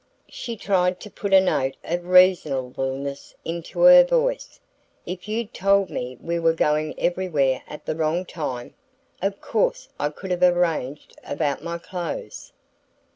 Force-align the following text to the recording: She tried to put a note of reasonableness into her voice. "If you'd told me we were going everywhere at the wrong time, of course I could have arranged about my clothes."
She 0.29 0.57
tried 0.57 0.99
to 1.01 1.11
put 1.11 1.31
a 1.31 1.39
note 1.39 1.77
of 1.83 2.07
reasonableness 2.07 3.35
into 3.45 3.81
her 3.81 4.03
voice. 4.03 4.59
"If 5.05 5.27
you'd 5.27 5.53
told 5.53 5.91
me 5.91 6.17
we 6.19 6.39
were 6.39 6.53
going 6.55 6.95
everywhere 6.97 7.61
at 7.67 7.85
the 7.85 7.95
wrong 7.95 8.25
time, 8.25 8.73
of 9.21 9.39
course 9.41 9.89
I 9.99 10.09
could 10.09 10.31
have 10.31 10.41
arranged 10.41 11.15
about 11.23 11.63
my 11.63 11.77
clothes." 11.77 12.51